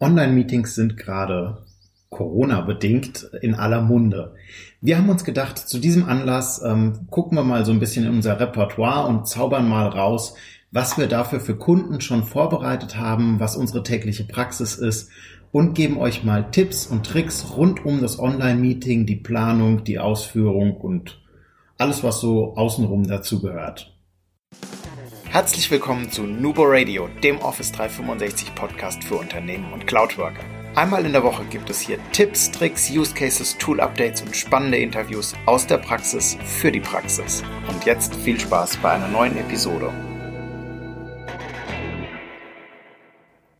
[0.00, 1.58] Online-Meetings sind gerade
[2.10, 4.34] Corona-bedingt in aller Munde.
[4.80, 8.12] Wir haben uns gedacht, zu diesem Anlass ähm, gucken wir mal so ein bisschen in
[8.12, 10.34] unser Repertoire und zaubern mal raus,
[10.70, 15.10] was wir dafür für Kunden schon vorbereitet haben, was unsere tägliche Praxis ist
[15.50, 20.76] und geben euch mal Tipps und Tricks rund um das Online-Meeting, die Planung, die Ausführung
[20.76, 21.20] und
[21.78, 23.94] alles, was so außenrum dazu gehört.
[25.30, 30.42] Herzlich willkommen zu Nubo Radio, dem Office 365 Podcast für Unternehmen und Cloudworker.
[30.74, 34.78] Einmal in der Woche gibt es hier Tipps, Tricks, Use Cases, Tool Updates und spannende
[34.78, 37.42] Interviews aus der Praxis für die Praxis.
[37.68, 39.92] Und jetzt viel Spaß bei einer neuen Episode.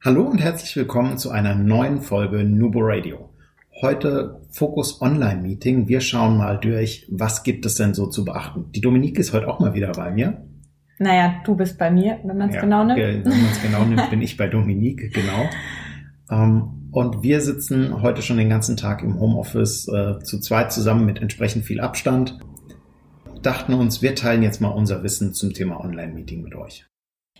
[0.02, 3.28] Hallo und herzlich willkommen zu einer neuen Folge Nubo Radio.
[3.82, 5.86] Heute Fokus Online Meeting.
[5.86, 8.72] Wir schauen mal durch, was gibt es denn so zu beachten.
[8.72, 10.47] Die Dominique ist heute auch mal wieder bei mir.
[10.98, 12.98] Naja, du bist bei mir, wenn man es ja, genau nimmt.
[12.98, 15.48] Wenn man es genau nimmt, bin ich bei Dominique, genau.
[16.30, 21.06] Ähm, und wir sitzen heute schon den ganzen Tag im Homeoffice äh, zu zweit zusammen
[21.06, 22.38] mit entsprechend viel Abstand.
[23.42, 26.86] Dachten uns, wir teilen jetzt mal unser Wissen zum Thema Online-Meeting mit euch.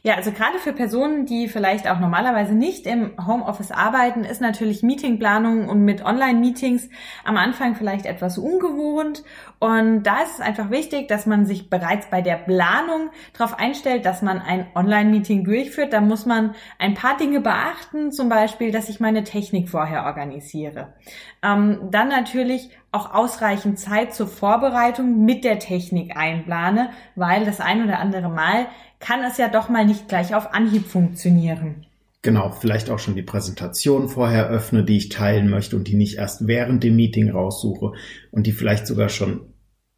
[0.03, 4.83] Ja, also gerade für Personen, die vielleicht auch normalerweise nicht im Homeoffice arbeiten, ist natürlich
[4.83, 6.89] Meetingplanung und mit Online-Meetings
[7.25, 9.25] am Anfang vielleicht etwas ungewohnt.
[9.59, 14.07] Und da ist es einfach wichtig, dass man sich bereits bei der Planung darauf einstellt,
[14.07, 15.93] dass man ein Online-Meeting durchführt.
[15.93, 20.95] Da muss man ein paar Dinge beachten, zum Beispiel, dass ich meine Technik vorher organisiere.
[21.43, 27.85] Ähm, dann natürlich auch ausreichend Zeit zur Vorbereitung mit der Technik einplane, weil das ein
[27.85, 28.67] oder andere Mal
[29.01, 31.87] kann es ja doch mal nicht gleich auf Anhieb funktionieren.
[32.23, 36.19] Genau, vielleicht auch schon die Präsentation vorher öffne, die ich teilen möchte und die nicht
[36.19, 37.93] erst während dem Meeting raussuche
[38.33, 39.41] und die vielleicht sogar schon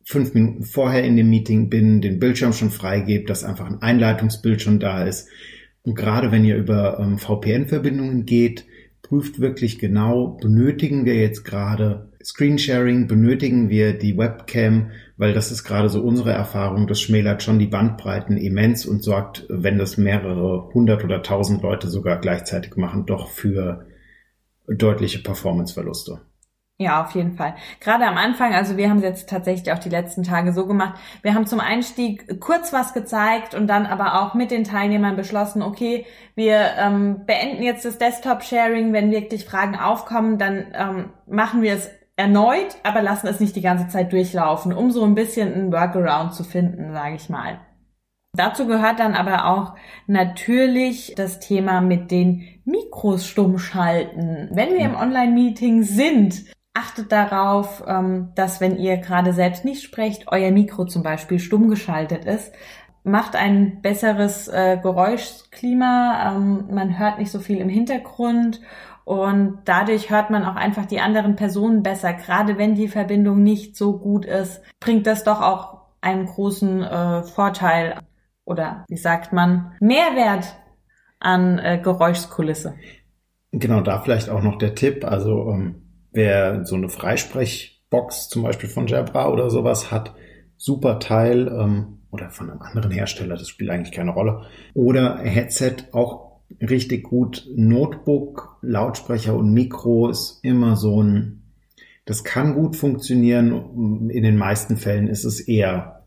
[0.05, 4.61] fünf Minuten vorher in dem Meeting bin, den Bildschirm schon freigebe, dass einfach ein Einleitungsbild
[4.61, 5.29] schon da ist.
[5.83, 8.67] Und gerade wenn ihr über ähm, VPN-Verbindungen geht,
[9.03, 15.65] prüft wirklich genau, benötigen wir jetzt gerade Screensharing, benötigen wir die Webcam weil das ist
[15.65, 20.73] gerade so unsere Erfahrung, das schmälert schon die Bandbreiten immens und sorgt, wenn das mehrere
[20.73, 23.85] hundert oder tausend Leute sogar gleichzeitig machen, doch für
[24.67, 26.23] deutliche Performanceverluste.
[26.79, 27.55] Ja, auf jeden Fall.
[27.81, 30.99] Gerade am Anfang, also wir haben es jetzt tatsächlich auch die letzten Tage so gemacht.
[31.21, 35.61] Wir haben zum Einstieg kurz was gezeigt und dann aber auch mit den Teilnehmern beschlossen,
[35.61, 38.95] okay, wir ähm, beenden jetzt das Desktop-Sharing.
[38.95, 43.63] Wenn wirklich Fragen aufkommen, dann ähm, machen wir es erneut, aber lassen es nicht die
[43.63, 47.61] ganze Zeit durchlaufen, um so ein bisschen einen Workaround zu finden, sage ich mal.
[48.37, 49.75] Dazu gehört dann aber auch
[50.07, 54.49] natürlich das Thema mit den Mikros stumm schalten.
[54.53, 56.45] Wenn wir im Online-Meeting sind,
[56.75, 61.69] achtet darauf, ähm, dass wenn ihr gerade selbst nicht sprecht, euer Mikro zum Beispiel stumm
[61.69, 62.53] geschaltet ist.
[63.03, 68.61] Macht ein besseres äh, Geräuschklima, ähm, man hört nicht so viel im Hintergrund
[69.05, 72.13] und dadurch hört man auch einfach die anderen Personen besser.
[72.13, 77.23] Gerade wenn die Verbindung nicht so gut ist, bringt das doch auch einen großen äh,
[77.25, 78.01] Vorteil
[78.45, 80.57] oder wie sagt man, Mehrwert
[81.19, 82.75] an äh, Geräuschkulisse.
[83.53, 85.05] Genau, da vielleicht auch noch der Tipp.
[85.05, 90.15] Also ähm, wer so eine Freisprechbox zum Beispiel von Jabra oder sowas hat,
[90.57, 94.43] super Teil ähm, oder von einem anderen Hersteller, das spielt eigentlich keine Rolle.
[94.75, 97.47] Oder Headset auch richtig gut.
[97.55, 101.43] Notebook, Lautsprecher und Mikro ist immer so ein,
[102.05, 104.11] das kann gut funktionieren.
[104.11, 106.05] In den meisten Fällen ist es eher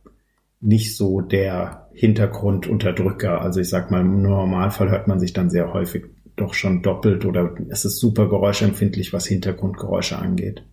[0.60, 3.42] nicht so der Hintergrundunterdrücker.
[3.42, 7.26] Also ich sag mal, im Normalfall hört man sich dann sehr häufig doch schon doppelt
[7.26, 10.64] oder es ist super geräuschempfindlich, was Hintergrundgeräusche angeht.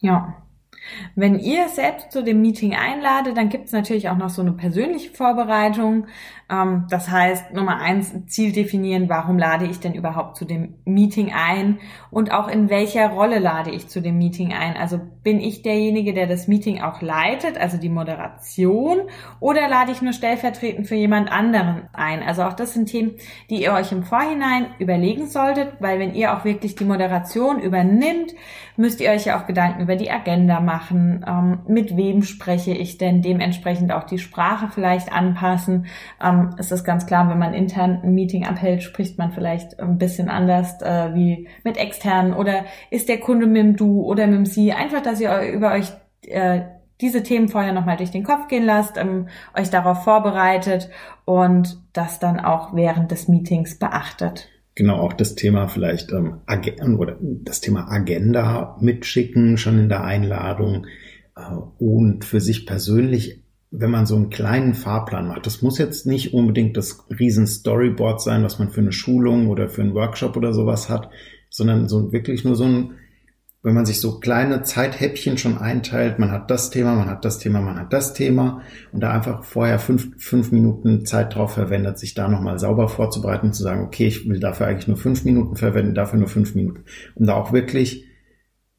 [0.00, 0.36] Ja,
[1.14, 4.52] wenn ihr selbst zu dem Meeting einladet, dann gibt es natürlich auch noch so eine
[4.52, 6.06] persönliche Vorbereitung.
[6.48, 11.32] Ähm, das heißt, Nummer eins, Ziel definieren, warum lade ich denn überhaupt zu dem Meeting
[11.34, 11.78] ein
[12.10, 14.76] und auch in welcher Rolle lade ich zu dem Meeting ein.
[14.76, 18.98] Also bin ich derjenige, der das Meeting auch leitet, also die Moderation,
[19.40, 22.22] oder lade ich nur stellvertretend für jemand anderen ein?
[22.22, 23.12] Also auch das sind Themen,
[23.50, 28.34] die ihr euch im Vorhinein überlegen solltet, weil wenn ihr auch wirklich die Moderation übernimmt,
[28.76, 30.75] müsst ihr euch ja auch Gedanken über die Agenda machen,
[31.26, 35.86] ähm, mit wem spreche ich denn, dementsprechend auch die Sprache vielleicht anpassen.
[36.22, 39.98] Ähm, es ist ganz klar, wenn man intern ein Meeting abhält, spricht man vielleicht ein
[39.98, 44.36] bisschen anders äh, wie mit externen oder ist der Kunde mit dem Du oder mit
[44.36, 44.72] dem Sie.
[44.72, 45.92] Einfach, dass ihr über euch
[46.22, 46.62] äh,
[47.00, 50.90] diese Themen vorher nochmal durch den Kopf gehen lasst, ähm, euch darauf vorbereitet
[51.24, 56.40] und das dann auch während des Meetings beachtet genau auch das Thema vielleicht ähm,
[56.98, 60.86] oder das Thema Agenda mitschicken schon in der Einladung
[61.36, 61.40] äh,
[61.78, 66.32] und für sich persönlich wenn man so einen kleinen Fahrplan macht, das muss jetzt nicht
[66.32, 70.52] unbedingt das riesen Storyboard sein, was man für eine Schulung oder für einen Workshop oder
[70.52, 71.10] sowas hat,
[71.50, 72.92] sondern so wirklich nur so ein,
[73.66, 77.40] wenn man sich so kleine Zeithäppchen schon einteilt, man hat das Thema, man hat das
[77.40, 81.98] Thema, man hat das Thema und da einfach vorher fünf, fünf Minuten Zeit drauf verwendet,
[81.98, 85.24] sich da nochmal sauber vorzubereiten und zu sagen, okay, ich will dafür eigentlich nur fünf
[85.24, 86.84] Minuten verwenden, dafür nur fünf Minuten,
[87.16, 88.04] um da auch wirklich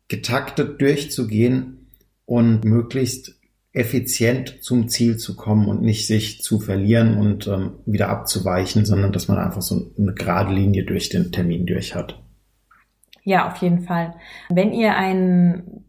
[0.07, 1.89] getaktet durchzugehen
[2.24, 3.42] und möglichst
[3.74, 9.12] effizient zum Ziel zu kommen und nicht sich zu verlieren und ähm, wieder abzuweichen, sondern
[9.12, 12.24] dass man einfach so eine gerade Linie durch den Termin durch hat.
[13.27, 14.13] Ja, auf jeden Fall.
[14.47, 15.83] Wenn ihr ein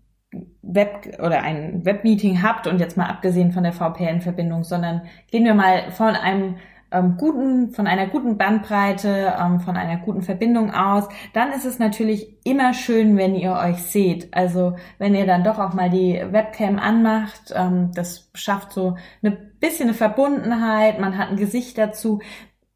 [0.61, 5.55] Web oder ein Webmeeting habt und jetzt mal abgesehen von der VPN-Verbindung, sondern gehen wir
[5.55, 6.56] mal von einem
[6.90, 11.79] ähm, guten, von einer guten Bandbreite, ähm, von einer guten Verbindung aus, dann ist es
[11.79, 14.35] natürlich immer schön, wenn ihr euch seht.
[14.35, 19.31] Also wenn ihr dann doch auch mal die Webcam anmacht, ähm, das schafft so eine
[19.31, 22.19] bisschen eine Verbundenheit, man hat ein Gesicht dazu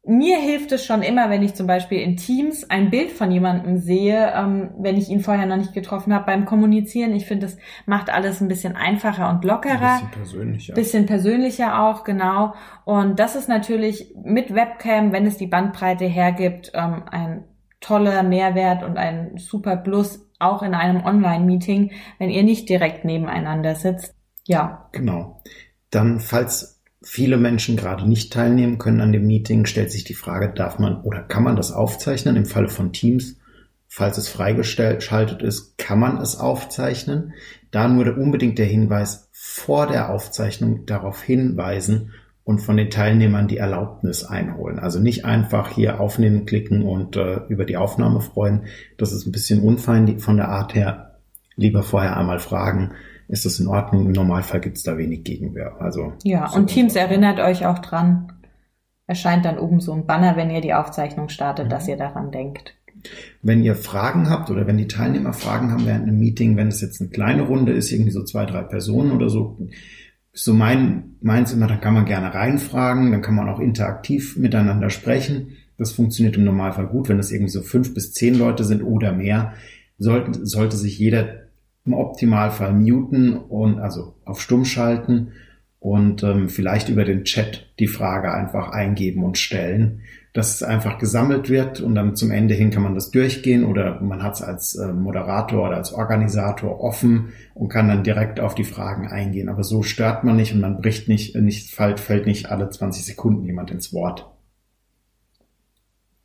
[0.05, 3.77] mir hilft es schon immer, wenn ich zum Beispiel in Teams ein Bild von jemandem
[3.77, 7.15] sehe, ähm, wenn ich ihn vorher noch nicht getroffen habe beim Kommunizieren.
[7.15, 9.93] Ich finde, das macht alles ein bisschen einfacher und lockerer.
[9.93, 10.73] Ein bisschen persönlicher.
[10.73, 12.53] Bisschen persönlicher auch, genau.
[12.83, 17.45] Und das ist natürlich mit Webcam, wenn es die Bandbreite hergibt, ähm, ein
[17.79, 23.75] toller Mehrwert und ein super Plus, auch in einem Online-Meeting, wenn ihr nicht direkt nebeneinander
[23.75, 24.13] sitzt.
[24.45, 24.89] Ja.
[24.91, 25.41] Genau.
[25.91, 26.72] Dann, falls
[27.03, 31.01] viele Menschen gerade nicht teilnehmen können an dem Meeting, stellt sich die Frage, darf man
[31.01, 32.35] oder kann man das aufzeichnen?
[32.35, 33.37] Im Falle von Teams,
[33.87, 37.33] falls es freigeschaltet ist, kann man es aufzeichnen.
[37.71, 42.11] Da nur unbedingt der Hinweis, vor der Aufzeichnung darauf hinweisen
[42.45, 44.79] und von den Teilnehmern die Erlaubnis einholen.
[44.79, 48.63] Also nicht einfach hier aufnehmen klicken und äh, über die Aufnahme freuen.
[48.97, 51.19] Das ist ein bisschen unfein von der Art her.
[51.55, 52.93] Lieber vorher einmal fragen,
[53.33, 54.05] ist das in Ordnung.
[54.05, 55.81] Im Normalfall gibt es da wenig Gegenwehr.
[55.81, 58.31] Also ja, und Teams erinnert euch auch dran.
[59.07, 61.69] Erscheint dann oben so ein Banner, wenn ihr die Aufzeichnung startet, mhm.
[61.71, 62.75] dass ihr daran denkt.
[63.41, 66.79] Wenn ihr Fragen habt oder wenn die Teilnehmer Fragen haben während einem Meeting, wenn es
[66.79, 69.57] jetzt eine kleine Runde ist, irgendwie so zwei, drei Personen oder so,
[70.31, 74.91] so mein, meins immer, dann kann man gerne reinfragen, dann kann man auch interaktiv miteinander
[74.91, 75.57] sprechen.
[75.77, 77.09] Das funktioniert im Normalfall gut.
[77.09, 79.53] Wenn es irgendwie so fünf bis zehn Leute sind oder mehr,
[79.97, 81.42] sollte, sollte sich jeder
[81.85, 85.33] im Optimalfall muten und also auf stumm schalten
[85.79, 90.01] und ähm, vielleicht über den Chat die Frage einfach eingeben und stellen,
[90.31, 93.99] dass es einfach gesammelt wird und dann zum Ende hin kann man das durchgehen oder
[94.01, 98.55] man hat es als äh, Moderator oder als Organisator offen und kann dann direkt auf
[98.55, 99.49] die Fragen eingehen.
[99.49, 103.05] Aber so stört man nicht und man bricht nicht, nicht fällt, fällt nicht alle 20
[103.05, 104.31] Sekunden jemand ins Wort.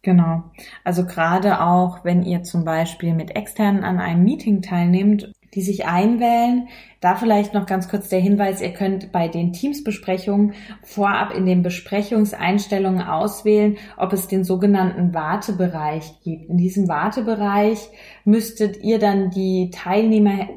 [0.02, 0.44] Genau.
[0.84, 5.86] Also gerade auch, wenn ihr zum Beispiel mit externen an einem Meeting teilnehmt die sich
[5.86, 6.68] einwählen.
[7.00, 11.62] Da vielleicht noch ganz kurz der Hinweis, ihr könnt bei den Teamsbesprechungen vorab in den
[11.62, 16.48] Besprechungseinstellungen auswählen, ob es den sogenannten Wartebereich gibt.
[16.48, 17.88] In diesem Wartebereich
[18.24, 20.48] müsstet ihr dann die Teilnehmer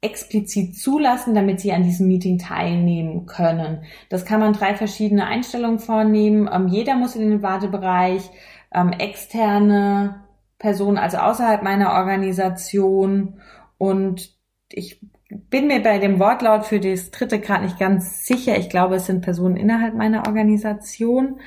[0.00, 3.82] explizit zulassen, damit sie an diesem Meeting teilnehmen können.
[4.10, 6.48] Das kann man drei verschiedene Einstellungen vornehmen.
[6.52, 8.30] Ähm, jeder muss in den Wartebereich,
[8.72, 10.20] ähm, externe
[10.58, 13.40] Personen, also außerhalb meiner Organisation
[13.78, 14.36] und
[14.70, 18.56] ich bin mir bei dem Wortlaut für das dritte gerade nicht ganz sicher.
[18.58, 21.40] Ich glaube, es sind Personen innerhalb meiner Organisation.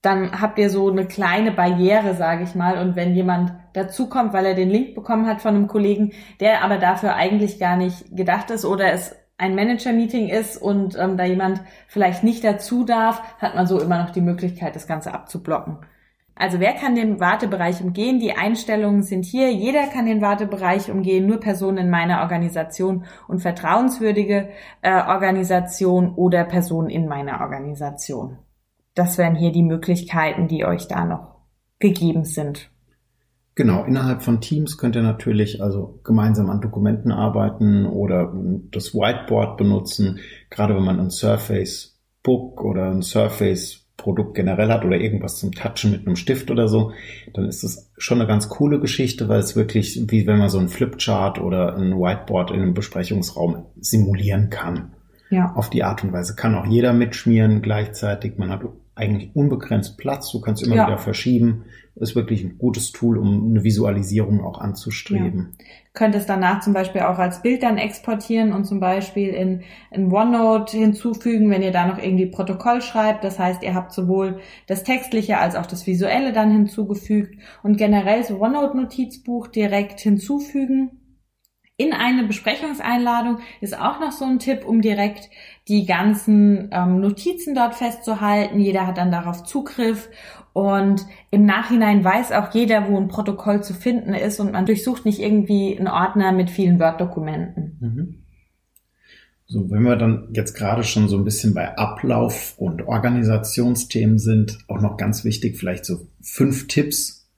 [0.00, 2.78] Dann habt ihr so eine kleine Barriere, sage ich mal.
[2.78, 6.78] Und wenn jemand dazukommt, weil er den Link bekommen hat von einem Kollegen, der aber
[6.78, 11.62] dafür eigentlich gar nicht gedacht ist oder es ein Manager-Meeting ist und ähm, da jemand
[11.86, 15.78] vielleicht nicht dazu darf, hat man so immer noch die Möglichkeit, das Ganze abzublocken.
[16.38, 18.20] Also wer kann den Wartebereich umgehen?
[18.20, 19.52] Die Einstellungen sind hier.
[19.52, 26.44] Jeder kann den Wartebereich umgehen, nur Personen in meiner Organisation und vertrauenswürdige äh, Organisation oder
[26.44, 28.38] Personen in meiner Organisation.
[28.94, 31.38] Das wären hier die Möglichkeiten, die euch da noch
[31.80, 32.70] gegeben sind.
[33.56, 38.32] Genau, innerhalb von Teams könnt ihr natürlich also gemeinsam an Dokumenten arbeiten oder
[38.70, 44.84] das Whiteboard benutzen, gerade wenn man ein Surface Book oder ein Surface Produkt generell hat
[44.84, 46.92] oder irgendwas zum Touchen mit einem Stift oder so,
[47.34, 50.58] dann ist das schon eine ganz coole Geschichte, weil es wirklich wie wenn man so
[50.58, 54.92] ein Flipchart oder ein Whiteboard in einem Besprechungsraum simulieren kann.
[55.30, 55.52] Ja.
[55.54, 58.38] Auf die Art und Weise kann auch jeder mitschmieren gleichzeitig.
[58.38, 58.62] Man hat
[58.98, 60.30] eigentlich unbegrenzt Platz.
[60.32, 60.86] Du kannst immer ja.
[60.86, 61.64] wieder verschieben.
[61.94, 65.56] Ist wirklich ein gutes Tool, um eine Visualisierung auch anzustreben.
[65.58, 65.64] Ja.
[65.94, 70.76] Könntest danach zum Beispiel auch als Bild dann exportieren und zum Beispiel in, in OneNote
[70.76, 73.24] hinzufügen, wenn ihr da noch irgendwie Protokoll schreibt.
[73.24, 74.38] Das heißt, ihr habt sowohl
[74.68, 80.97] das Textliche als auch das Visuelle dann hinzugefügt und generell so OneNote-Notizbuch direkt hinzufügen
[81.80, 85.30] In eine Besprechungseinladung ist auch noch so ein Tipp, um direkt
[85.68, 88.58] die ganzen ähm, Notizen dort festzuhalten.
[88.58, 90.08] Jeder hat dann darauf Zugriff
[90.52, 95.04] und im Nachhinein weiß auch jeder, wo ein Protokoll zu finden ist und man durchsucht
[95.04, 97.78] nicht irgendwie einen Ordner mit vielen Word-Dokumenten.
[97.80, 98.24] Mhm.
[99.46, 104.58] So, wenn wir dann jetzt gerade schon so ein bisschen bei Ablauf und Organisationsthemen sind,
[104.66, 107.30] auch noch ganz wichtig, vielleicht so fünf Tipps,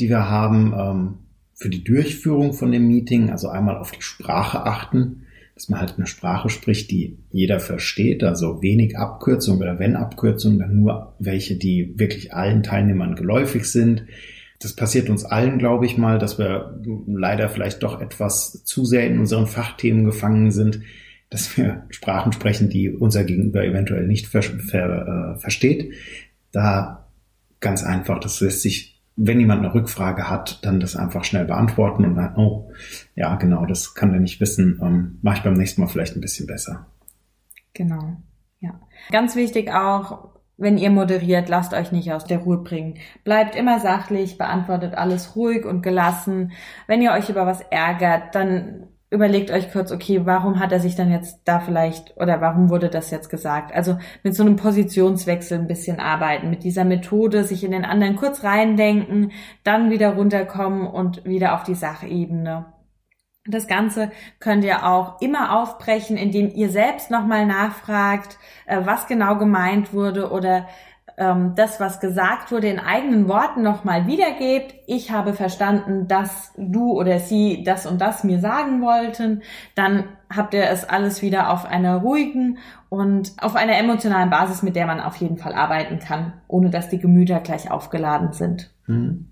[0.00, 1.18] die wir haben ähm,
[1.60, 3.30] für die Durchführung von dem Meeting.
[3.30, 8.24] Also einmal auf die Sprache achten, dass man halt eine Sprache spricht, die jeder versteht,
[8.24, 14.04] also wenig Abkürzungen oder wenn Abkürzungen, dann nur welche, die wirklich allen Teilnehmern geläufig sind.
[14.58, 19.06] Das passiert uns allen, glaube ich mal, dass wir leider vielleicht doch etwas zu sehr
[19.06, 20.80] in unseren Fachthemen gefangen sind
[21.30, 25.92] dass wir Sprachen sprechen, die unser Gegenüber eventuell nicht ver ver äh, versteht.
[26.50, 27.08] Da
[27.60, 32.04] ganz einfach, das lässt sich, wenn jemand eine Rückfrage hat, dann das einfach schnell beantworten
[32.04, 32.72] und dann, oh,
[33.14, 36.20] ja, genau, das kann er nicht wissen, ähm, mache ich beim nächsten Mal vielleicht ein
[36.20, 36.86] bisschen besser.
[37.74, 38.16] Genau,
[38.60, 38.80] ja.
[39.10, 42.98] Ganz wichtig auch, wenn ihr moderiert, lasst euch nicht aus der Ruhe bringen.
[43.24, 46.52] Bleibt immer sachlich, beantwortet alles ruhig und gelassen.
[46.86, 50.94] Wenn ihr euch über was ärgert, dann überlegt euch kurz, okay, warum hat er sich
[50.94, 53.74] dann jetzt da vielleicht oder warum wurde das jetzt gesagt?
[53.74, 58.16] Also mit so einem Positionswechsel ein bisschen arbeiten, mit dieser Methode sich in den anderen
[58.16, 59.32] kurz reindenken,
[59.64, 62.72] dann wieder runterkommen und wieder auf die Sachebene.
[63.46, 69.38] Das Ganze könnt ihr auch immer aufbrechen, indem ihr selbst nochmal nachfragt, äh, was genau
[69.38, 70.68] gemeint wurde oder
[71.20, 74.74] ähm, das, was gesagt wurde, in eigenen Worten nochmal wiedergebt.
[74.86, 79.42] Ich habe verstanden, dass du oder sie das und das mir sagen wollten.
[79.74, 82.56] Dann habt ihr es alles wieder auf einer ruhigen
[82.88, 86.88] und auf einer emotionalen Basis, mit der man auf jeden Fall arbeiten kann, ohne dass
[86.88, 88.70] die Gemüter gleich aufgeladen sind.
[88.86, 89.26] Mhm.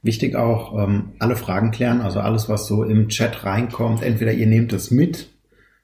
[0.00, 4.02] Wichtig auch, ähm, alle Fragen klären, also alles, was so im Chat reinkommt.
[4.02, 5.30] Entweder ihr nehmt es mit,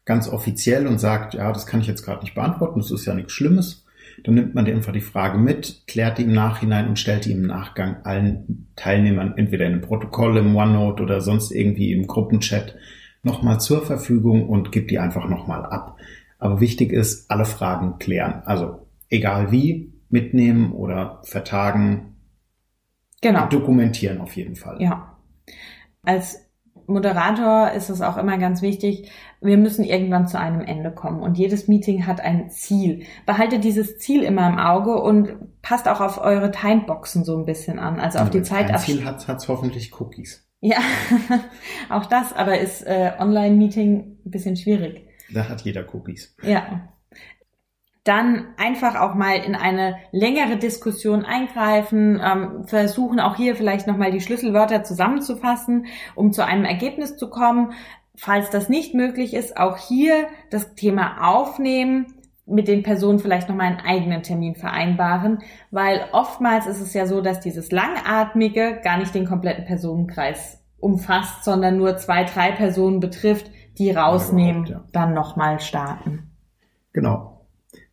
[0.07, 3.15] ganz offiziell und sagt, ja, das kann ich jetzt gerade nicht beantworten, das ist ja
[3.15, 3.87] nichts Schlimmes.
[4.25, 7.33] Dann nimmt man dir einfach die Frage mit, klärt die im Nachhinein und stellt die
[7.33, 12.77] im Nachgang allen Teilnehmern entweder in einem Protokoll, im OneNote oder sonst irgendwie im Gruppenchat
[13.23, 15.99] nochmal zur Verfügung und gibt die einfach nochmal ab.
[16.39, 18.43] Aber wichtig ist, alle Fragen klären.
[18.45, 22.17] Also egal wie, mitnehmen oder vertagen.
[23.21, 23.49] Genau.
[23.49, 24.81] Dokumentieren auf jeden Fall.
[24.81, 25.17] Ja.
[26.03, 26.50] Als
[26.91, 31.39] Moderator ist es auch immer ganz wichtig, wir müssen irgendwann zu einem Ende kommen und
[31.39, 33.05] jedes Meeting hat ein Ziel.
[33.27, 37.79] Behaltet dieses Ziel immer im Auge und passt auch auf eure Timeboxen so ein bisschen
[37.79, 38.71] an, also auf die Zeit.
[38.71, 40.47] Ein Ziel hat hat's hoffentlich Cookies.
[40.61, 40.79] Ja,
[41.89, 45.07] auch das, aber ist äh, Online-Meeting ein bisschen schwierig.
[45.33, 46.37] Da hat jeder Cookies.
[46.43, 46.83] Ja
[48.11, 54.11] dann einfach auch mal in eine längere Diskussion eingreifen, ähm, versuchen auch hier vielleicht nochmal
[54.11, 55.87] die Schlüsselwörter zusammenzufassen,
[56.17, 57.73] um zu einem Ergebnis zu kommen.
[58.17, 62.15] Falls das nicht möglich ist, auch hier das Thema aufnehmen,
[62.47, 65.39] mit den Personen vielleicht nochmal einen eigenen Termin vereinbaren,
[65.71, 71.45] weil oftmals ist es ja so, dass dieses Langatmige gar nicht den kompletten Personenkreis umfasst,
[71.45, 74.85] sondern nur zwei, drei Personen betrifft, die rausnehmen, ja, ja.
[74.91, 76.33] dann nochmal starten.
[76.93, 77.40] Genau.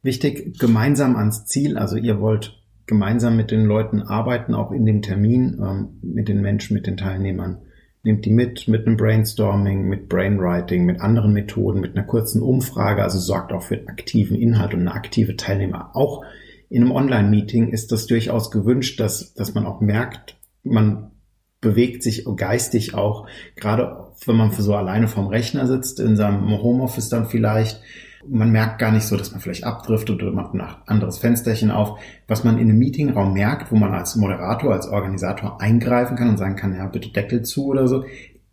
[0.04, 1.77] Wichtig, gemeinsam ans Ziel.
[1.77, 6.42] Also ihr wollt gemeinsam mit den Leuten arbeiten, auch in dem Termin, ähm, mit den
[6.42, 7.60] Menschen, mit den Teilnehmern.
[8.04, 13.04] Nehmt die mit, mit einem Brainstorming, mit Brainwriting, mit anderen Methoden, mit einer kurzen Umfrage.
[13.04, 15.92] Also sorgt auch für aktiven Inhalt und eine aktive Teilnehmer.
[15.94, 16.24] Auch
[16.70, 21.12] in einem Online-Meeting ist das durchaus gewünscht, dass, dass man auch merkt, man
[21.60, 27.10] bewegt sich geistig auch, gerade wenn man so alleine vorm Rechner sitzt, in seinem Homeoffice
[27.10, 27.82] dann vielleicht,
[28.29, 32.00] man merkt gar nicht so, dass man vielleicht abdriftet oder macht ein anderes Fensterchen auf.
[32.27, 36.38] Was man in einem Meetingraum merkt, wo man als Moderator, als Organisator eingreifen kann und
[36.38, 38.05] sagen kann, ja, bitte Deckel zu oder so.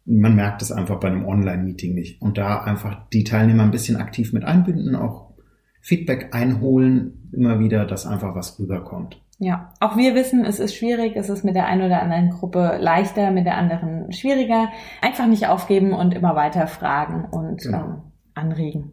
[0.04, 2.20] Man merkt es einfach bei einem Online-Meeting nicht.
[2.20, 5.32] Und da einfach die Teilnehmer ein bisschen aktiv mit einbinden, auch
[5.80, 9.20] Feedback einholen, immer wieder, dass einfach was rüberkommt.
[9.38, 12.78] Ja, auch wir wissen, es ist schwierig, es ist mit der einen oder anderen Gruppe
[12.80, 14.68] leichter, mit der anderen schwieriger.
[15.02, 17.78] Einfach nicht aufgeben und immer weiter fragen und genau.
[17.78, 17.94] ähm,
[18.34, 18.92] anregen.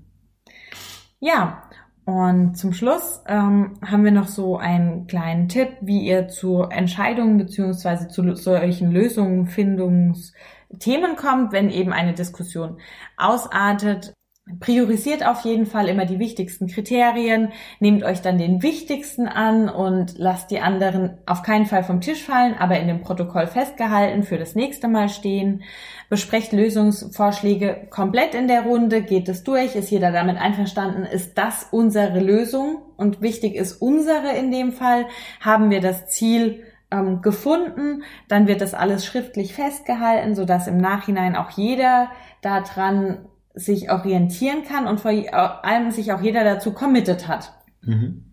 [1.24, 1.62] Ja,
[2.06, 7.38] und zum Schluss ähm, haben wir noch so einen kleinen Tipp, wie ihr zu Entscheidungen
[7.38, 12.80] beziehungsweise zu solchen Lösungen, Findungsthemen kommt, wenn eben eine Diskussion
[13.18, 14.14] ausartet.
[14.60, 20.18] Priorisiert auf jeden Fall immer die wichtigsten Kriterien, nehmt euch dann den wichtigsten an und
[20.18, 24.40] lasst die anderen auf keinen Fall vom Tisch fallen, aber in dem Protokoll festgehalten für
[24.40, 25.62] das nächste Mal stehen.
[26.10, 31.68] Besprecht Lösungsvorschläge komplett in der Runde, geht es durch, ist jeder damit einverstanden, ist das
[31.70, 35.06] unsere Lösung und wichtig ist unsere in dem Fall,
[35.40, 41.36] haben wir das Ziel ähm, gefunden, dann wird das alles schriftlich festgehalten, sodass im Nachhinein
[41.36, 42.10] auch jeder
[42.42, 47.54] daran sich orientieren kann und vor allem sich auch jeder dazu committed hat.
[47.82, 48.24] Mhm.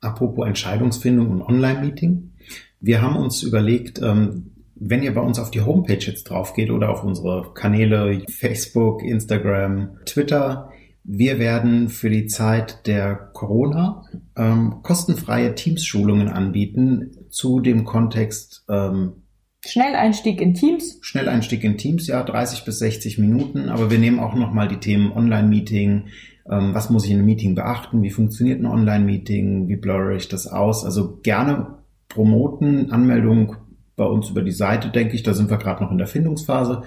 [0.00, 2.32] Apropos Entscheidungsfindung und Online-Meeting.
[2.80, 6.70] Wir haben uns überlegt, ähm, wenn ihr bei uns auf die Homepage jetzt drauf geht
[6.70, 10.70] oder auf unsere Kanäle Facebook, Instagram, Twitter,
[11.04, 14.04] wir werden für die Zeit der Corona
[14.36, 19.23] ähm, kostenfreie Teams-Schulungen anbieten zu dem Kontext ähm,
[19.66, 20.98] Schnelleinstieg in Teams.
[21.00, 23.68] Schnelleinstieg in Teams, ja, 30 bis 60 Minuten.
[23.68, 26.04] Aber wir nehmen auch nochmal die Themen Online-Meeting.
[26.50, 28.02] Ähm, was muss ich in einem Meeting beachten?
[28.02, 29.68] Wie funktioniert ein Online-Meeting?
[29.68, 30.84] Wie blurre ich das aus?
[30.84, 31.78] Also gerne
[32.08, 33.56] promoten, Anmeldung
[33.96, 35.22] bei uns über die Seite, denke ich.
[35.22, 36.82] Da sind wir gerade noch in der Findungsphase.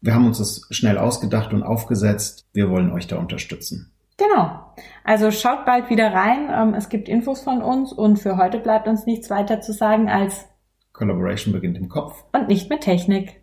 [0.00, 2.46] Wir haben uns das schnell ausgedacht und aufgesetzt.
[2.52, 3.90] Wir wollen euch da unterstützen.
[4.16, 4.60] Genau.
[5.02, 6.48] Also schaut bald wieder rein.
[6.52, 10.08] Ähm, es gibt Infos von uns und für heute bleibt uns nichts weiter zu sagen
[10.08, 10.46] als
[10.94, 13.42] Collaboration beginnt im Kopf und nicht mit Technik.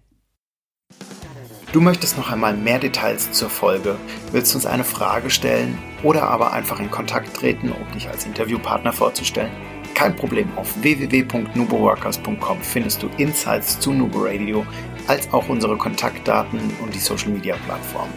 [1.74, 3.98] Du möchtest noch einmal mehr Details zur Folge,
[4.32, 8.92] willst uns eine Frage stellen oder aber einfach in Kontakt treten, um dich als Interviewpartner
[8.94, 9.52] vorzustellen?
[9.94, 14.66] Kein Problem, auf www.nuboworkers.com findest du Insights zu Nubo Radio,
[15.08, 18.10] als auch unsere Kontaktdaten und die Social Media Plattform.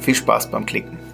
[0.00, 1.05] Viel Spaß beim Klicken!